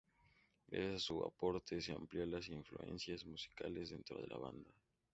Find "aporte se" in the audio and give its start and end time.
1.23-1.91